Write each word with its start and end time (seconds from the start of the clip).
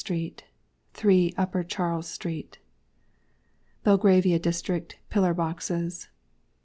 3 0.95 1.33
Upper 1.37 1.63
Charles 1.63 2.07
street. 2.07 2.57
BELGRAVIA 3.83 4.39
DISTRICT. 4.39 4.97
PILLAR 5.11 5.35
BOXES. 5.35 6.09